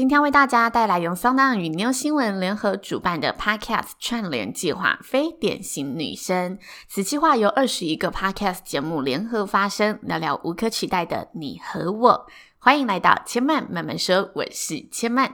[0.00, 6.58] 今天为大家带来由 SoundOn 与 Neo 新闻联合主办的 Podcast 串联计划——非典型女生。
[6.88, 12.26] 此计划由二十一个 Podcast 节目联合发声，聊聊无可取代的你和我。
[12.58, 15.30] 欢迎来到千嫚慢慢说，我是千嫚。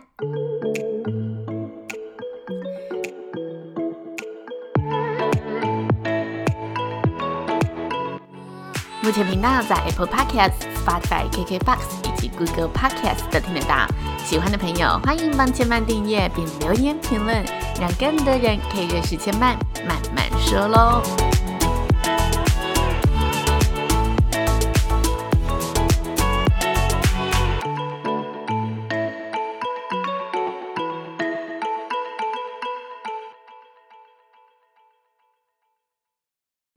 [9.00, 13.86] 目前频道在 Apple Podcasts、Spotify、KKBox 及 Google Podcast 都听得到。
[14.24, 17.44] 喜欢的朋友，欢迎帮千曼订阅并留言评论，
[17.80, 19.56] 让更多人可以认识千曼
[19.86, 21.25] 慢慢说喽。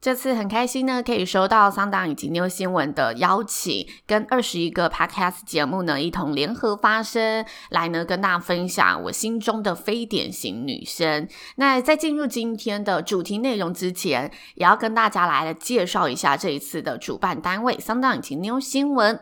[0.02, 11.28] 这次很开心呢，可以收到桑档以及妞新闻的邀请，跟二十一个 Podcast 节目呢一同联合发声，来呢跟大家分享我心中的非典型女生。
[11.58, 19.20] 那在进入今天的主题内容之前，也要跟大家来介绍一下这一次的主办单位桑档以及妞新闻。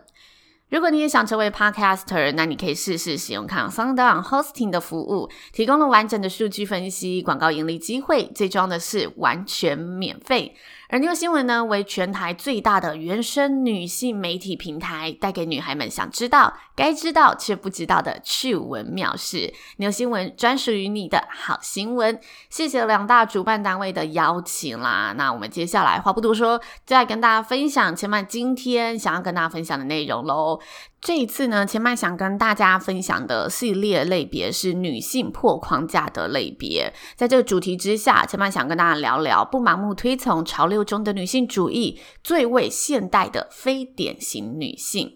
[0.69, 10.55] 如果你也想成为 Podcaster，那你可以试试使用看 SoundOn Hosting 的服务，提供了完整的数据分析、广告盈利机会，最重要的是完全免费。
[10.89, 19.53] 而 Neo 新闻呢，为全台最大的原生女性媒体平台，带给女孩们想知道、该知道却不知道的趣闻妙事。
[19.77, 22.19] Neo 新闻专属于你的好新闻。
[22.49, 25.13] 谢谢两大主办单位的邀请啦。
[25.17, 30.59] 那我们接下来话不多说，就来跟大家分享千嫚今天想要跟大家分享的内容喽。
[30.99, 36.91] 这一次呢，千嫚想跟大家分享的系列类别是女性破框架的类别。
[37.15, 45.15] 在这个主题之下，千嫚想跟大家聊聊不盲目推崇潮流中的女性主义，最为现代的非典型女性。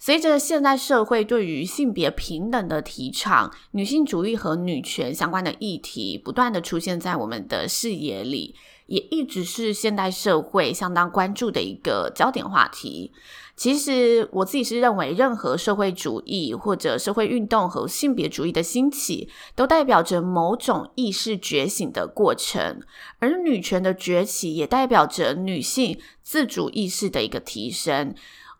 [0.00, 8.54] 随着现代社会对于性别平等的提倡，女性主义和女权相关的议题不断的出现在我们的视野里，
[8.86, 13.12] 也一直是现代社会相当关注的一个焦点话题。
[13.58, 22.80] 其实我自己是认为，任何社会主义或者社会运动和性别主义的兴起，都代表着某种意识觉醒的过程，
[23.18, 28.14] 而女权的崛起也代表着女性自主意识的一个提升。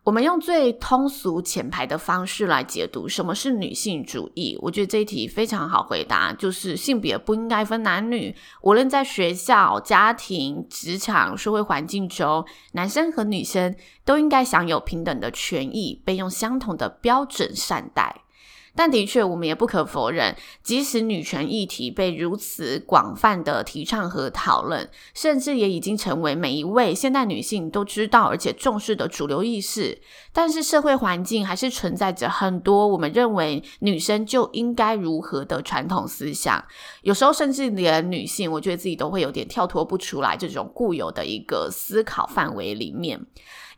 [0.08, 12.42] 我们用最通俗浅白的方式来解读什么是女性主义，我觉得这一题非常好回答，就是性别不应该分男女，无论在学校、家庭、职场、社会环境中，
[12.72, 13.76] 男生和女生
[14.06, 18.22] 都应该享有平等的权益，被用相同的标准善待。
[18.78, 30.00] 但的确，我们也不可否认，即使女权议题被如此广泛的提倡和讨论，甚至也已经成为每一位现代女性都知道而且重视的主流意识，
[30.33, 36.65] 但是社会环境还是存在着很多我们认为女生就应该如何的传统思想。
[37.03, 43.27] 有时候，甚至连女性，我觉得自己都会有点跳脱不出来这种固有的一个思考范围里面。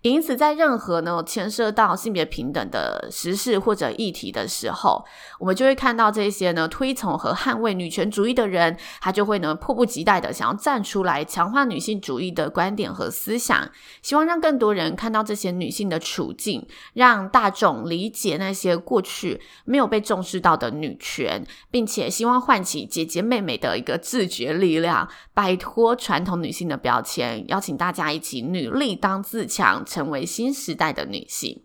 [0.02, 5.04] 因此，在任何呢牵涉到性别平等的时事或者议题的时候，
[5.38, 13.68] 我们就会看到这些呢推崇和捍卫女权主义的人，他就会呢迫不及待的想要站出来，强化女性主义的观点和思想，
[14.00, 29.84] 希望让更多人看到这些女性的处境，让大众理解那些过去没有被重视到的女权，并且希望唤起姐姐妹妹的一个自觉力量，摆脱传统女性的标签，邀请大家一起女力当自强。
[29.90, 31.60] 成为新时代的女性，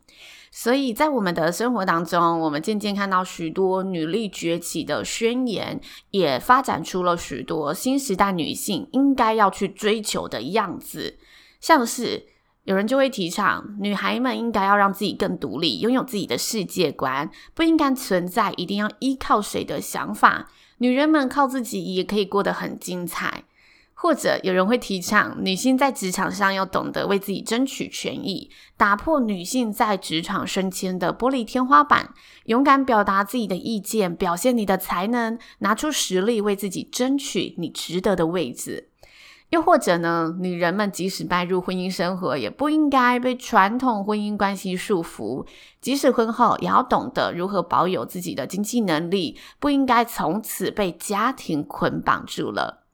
[0.52, 11.20] 所以在我们的生活当中，我们渐渐看到许多女力崛起的宣言，也发展出了许多新时代女性应该要去追求的样子。
[11.62, 12.26] 像是
[12.64, 20.50] 有人就会提倡，女孩们应该要让自己更独立，拥有自己的世界观，不应该存在一定要依靠谁的想法。
[20.80, 23.44] 女人们靠自己也可以过得很精彩。
[23.98, 32.14] 或者有人会提倡女性在职场上要懂得为自己争取权益，打破女性在职场升迁的玻璃天花板，
[32.46, 38.90] 勇敢表达自己的意见，表现你的才能，拿出实力为自己争取你值得的位置。
[39.52, 45.48] 又或者呢，女人们即使迈入婚姻生活，也不应该被传统婚姻关系束缚，
[45.80, 52.85] 即使婚后也要懂得如何保有自己的经济能力，不应该从此被家庭捆绑住了。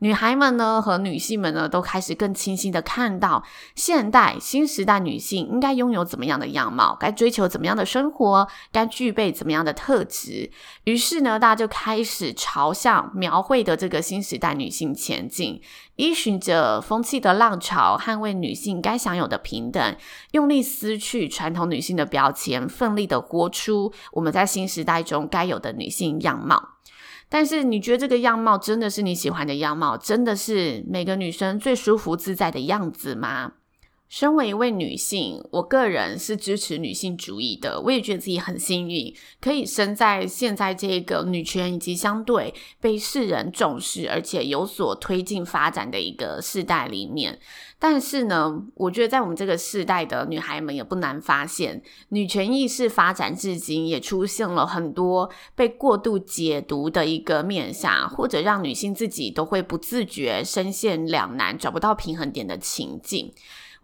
[0.00, 3.42] 女孩们呢和女性们呢都开始更清晰的看到
[3.74, 10.50] 现代新时代女性应该拥有怎么样的样貌，该追求怎么样的生活，该具备怎么样的特质。
[10.84, 15.60] 于是呢，大家就开始朝向描绘的这个新时代女性前进，
[15.96, 19.96] 依循着风气的浪潮，捍卫女性该享有的平等，
[20.32, 26.75] 用力撕去传统女性的标签，奋力的活出我们在新时代中该有的女性样貌。
[27.28, 29.96] 但是你觉得这个样貌真的是你喜欢的样貌？
[29.96, 33.52] 真的是每个女生最舒服自在的样子吗？
[34.08, 37.80] 身为一位女性，我个人是支持女性主义的。
[37.80, 47.38] 我也觉得自己很幸运，可以生在现在这个女权以及相对被世人重视，而且有所推进发展的一个世代里面。
[47.78, 63.34] 但是呢，我觉得在我们这个世代的女孩们也不难发现，女权意识发展至今，也出现了很多被过度解读的一个面向，或者让女性自己都会不自觉深陷两难，找不到平衡点的情境。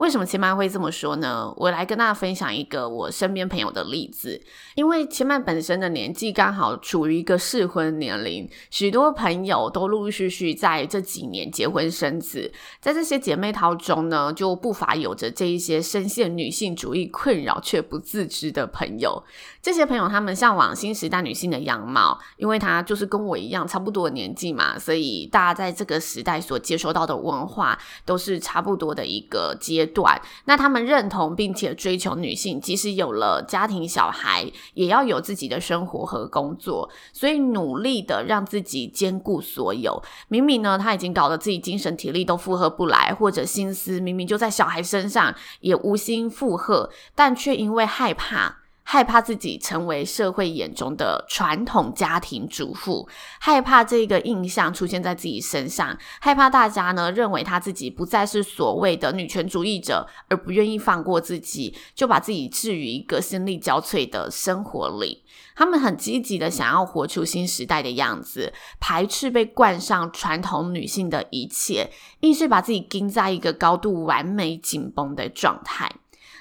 [0.02, 1.54] 为什么千曼会这么说呢？
[1.56, 4.42] 我来跟大家分享一个我身边朋友的例子。
[4.74, 12.50] 因为千曼本身的年纪刚好处于一个适婚年龄，许多朋友都陆陆续续在这几年结婚生子。
[12.80, 19.22] 在这些姐妹淘中呢，就不乏有着这一些深陷女性主义困扰却不自知的朋友。
[19.62, 30.20] 这些朋友他们向往新时代女性的样貌，因为她就是跟我一样差不多的年纪嘛，所以大家在这个时代所接收到的文化都是差不多的一个阶短。
[30.46, 40.02] 那他们认同并且追求女性，即使有了家庭小孩，也要有自己的生活和工作，所以努力的让自己兼顾所有。
[40.28, 48.61] 明明呢，他已经搞得自己精神体力都负荷不来，或者心思明明就在小孩身上，也无心负荷，但却因为害怕。
[48.84, 53.08] 害怕自己成为社会眼中的传统家庭主妇，
[53.40, 65.22] 害怕这个印象出现在自己身上，害怕大家呢认为他自己不再是所谓的女权主义者，而不愿意放过自己，就把自己置于一个心力交瘁的生活里。
[65.54, 71.90] 他们很积极的想要活出新时代的样子，排斥被冠上传统女性的一切，
[72.20, 75.90] 硬是把自己钉在一个高度完美紧绷的状态。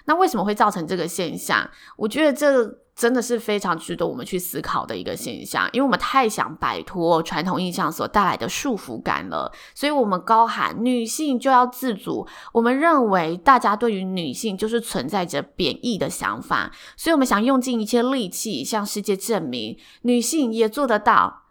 [0.05, 1.69] 那为什么会造成这个现象？
[1.95, 12.27] 我觉得这真的是非常值得我们去思考的一个现象，因为我们太想摆脱传统印象所带来的束缚感了，所以我们高喊女性就要自主。
[12.51, 21.43] 我们认为大家对于女性就是存在着贬义的想法，所以我们想用尽一切力气向世界证明女性也做得到。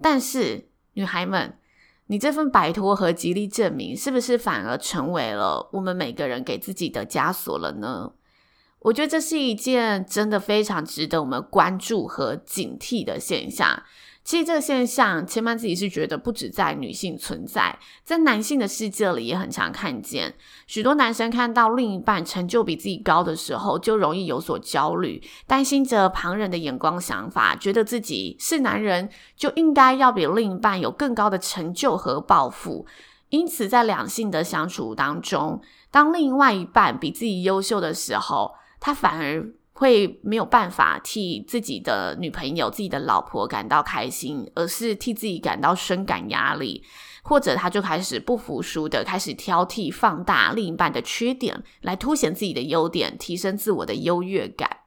[0.00, 1.58] 但是，女孩们。
[2.06, 8.12] 你这份摆脱和极力证明，是不是反而成为了我们每个人给自己的枷锁了呢？
[8.80, 13.82] 我觉得这是一件真的非常值得我们关注和警惕的现象。
[14.24, 20.34] 其实这个现象，千曼自己是觉得不止在女性存在，在男性的世界里也很常看见。
[20.66, 32.86] 许多男生看到另一半成就比自己高的时候，就容易有所焦虑，担心着旁人的眼光想法，觉得自己是男人就应该要比另一半有更高的成就和抱负。
[33.28, 35.60] 因此，在两性的相处当中，
[35.90, 46.82] 当另外一半比自己优秀的时候，他反而会没有办法替自己的女朋友、自己的老婆感到开心，而是替自己感到深感压力，
[47.22, 54.78] 或者他就开始不服输的开始挑剔、放大另一半的缺点，来凸显自己的优点，提升自我的优越感。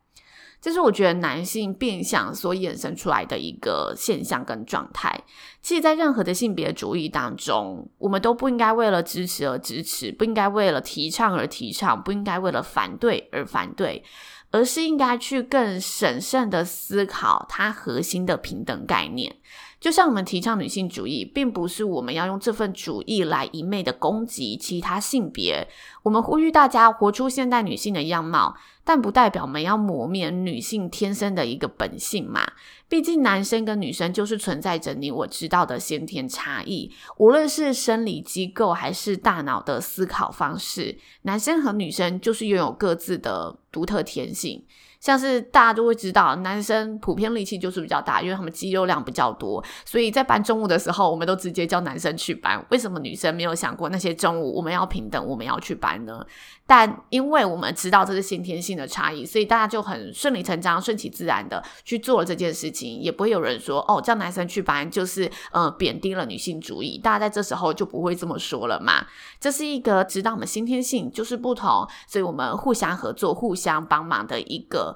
[0.60, 5.24] 这是我觉得男性变相所衍生出来的一个现象跟状态。
[5.62, 14.04] 其实，在任何的性别主义当中，我们都不应该为了支持而支持，不应该为了提倡而提倡，不应该为了反对而反对。
[14.52, 19.36] 而是应该去更审慎的思考它核心的平等概念。
[19.80, 25.68] 就像我们提倡女性主义，并不是我们要用这份主义来一昧的攻击其他性别。
[26.02, 28.56] 我们呼吁大家活出现代女性的样貌，
[28.88, 32.50] 但不代表我们要磨灭女性天生的一个本性嘛。
[32.88, 44.64] 毕竟男生跟女生就是存在着你我知道的先天差异，无论是生理机构还是大脑的思考方式，男生和女生就是拥有各自的独特天性。
[45.00, 52.64] 像是大家都会知道，男生普遍力气就是比较大，因为他们肌肉量比较多，所以在搬重物的时候，我们都直接叫男生去搬。
[52.72, 56.26] 为什么女生没有想过那些重物我们要平等，我们要去搬呢？
[56.66, 66.98] 但因为我们知道这是先天性的差异，所以大家就很顺理成章、顺其自然的去做了这件事情，也不会有人说哦，叫男生去搬就是呃贬低了女性主义。
[66.98, 69.06] 大家在这时候就不会这么说了嘛。
[69.40, 74.87] 这是一个知道我们先天性就是不同，所以我们互相合作、互相帮忙的一个。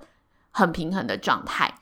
[0.51, 1.79] 很平衡的状态。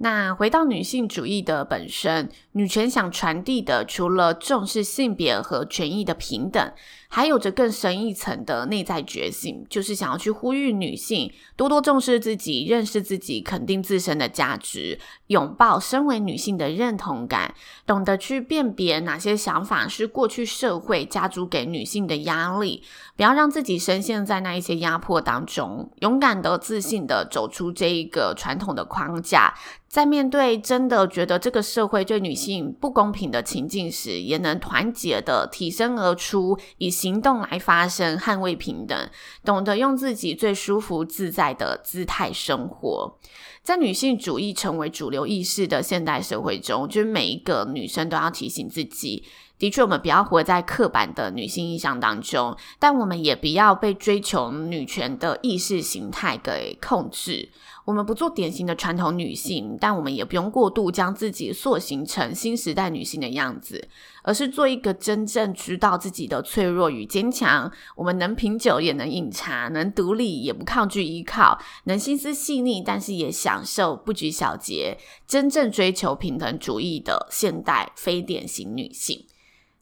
[0.00, 6.72] 那回到女性主义的本身，女权想传递的，除了重视性别和权益的平等，
[7.08, 14.98] 还有着更深一层的内在觉醒，就是想要去呼吁女性多多重视自己、认识自己、肯定自身的价值，
[15.28, 17.54] 拥抱身为女性的认同感，
[17.86, 22.82] 懂得去辨别哪些想法是过去社会加诸给女性的压力，
[23.16, 29.54] 不要让自己深陷在那一些压迫当中，勇敢的、自信的走出这一个传统的框架。
[29.88, 39.08] 在面对真的觉得这个社会对女性不公平的情境时，也能团结的挺身而出，以行动来发声，捍卫平等，
[39.44, 43.16] 懂得用自己最舒服自在的姿态生活。
[43.62, 49.22] 在女性主义成为主流意识的现代社会中，就是每一个女生都要提醒自己。
[49.58, 57.50] 的确，我们不要活在刻板的女性印象当中，但我们也不要被追求女权的意识形态给控制。
[57.88, 63.88] 我们不做典型的传统女性，但我们也不用过度将自己塑形成新时代女性的样子，
[64.22, 67.72] 而是做一个真正知道自己的脆弱与坚强。
[67.96, 79.24] 我们能品酒，也能饮茶，能独立，也不抗拒依靠，能心思细腻，但是也享受不拘小节，真正追求平等主义的现代非典型女性。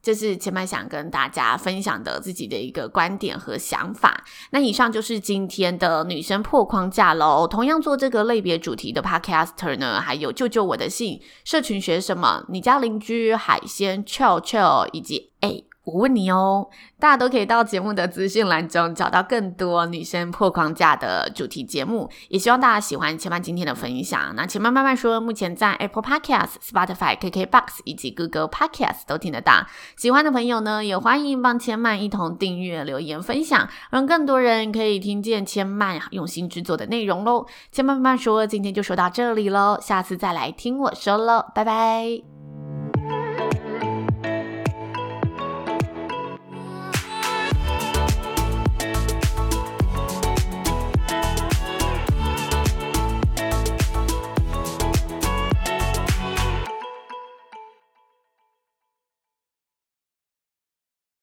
[0.06, 4.22] 这是前面想跟大家分享的自己的一个观点和想法。
[4.52, 7.44] 那以上就是今天的女生破框架喽。
[7.48, 24.34] 同样做这个类别主题的 Podcaster 呢，还有救救我的信、社群学什么、你家邻居海鲜 Chill Chill 以及诶我问你哦，大家都可以到节目的资讯栏中找到更多女生破框架的主题节目，也希望大家喜欢千嫚今天的分享。
[24.34, 29.64] 那千嫚慢慢说，目前在 Apple Podcast、Spotify、KKBox 以及 Google Podcast 都听得到。
[29.96, 37.46] 喜欢的朋友呢，也欢迎帮千曼一同订阅、留言、分享，让更多人可以听见千曼用心制作的内容喽。
[37.70, 42.35] 千嫚慢慢说，今天就说到这里喽，下次再来听我说喽，拜拜。